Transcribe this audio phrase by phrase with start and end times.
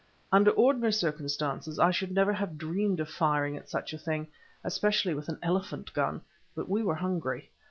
[0.31, 4.25] Under ordinary circumstances I should never have dreamed of firing at such a thing,
[4.63, 6.21] especially with an elephant gun,
[6.55, 7.51] but we were hungry.